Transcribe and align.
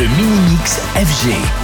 le 0.00 0.08
mini-mix 0.16 0.80
FG. 0.94 1.59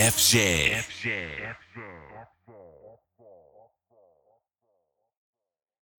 FJ. 0.00 0.72
FJ. 0.80 1.08
FJ. 1.76 1.89